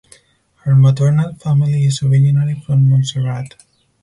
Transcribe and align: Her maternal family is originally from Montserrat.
Her 0.61 0.75
maternal 0.75 1.35
family 1.35 1.85
is 1.85 2.01
originally 2.01 2.55
from 2.65 2.89
Montserrat. 2.89 3.53